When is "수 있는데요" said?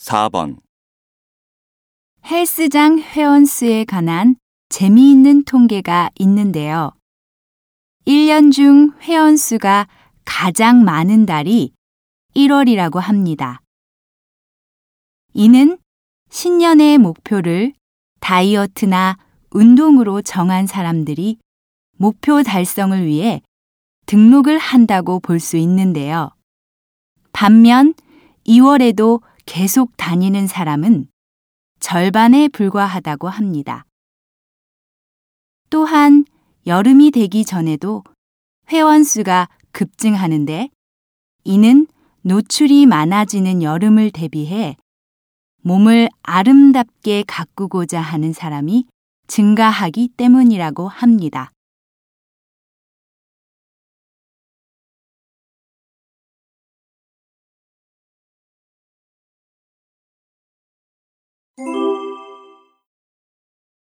25.40-26.30